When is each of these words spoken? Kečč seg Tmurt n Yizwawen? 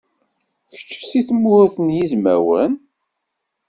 Kečč 0.87 1.01
seg 1.09 1.23
Tmurt 1.27 1.75
n 1.79 1.87
Yizwawen? 1.97 2.73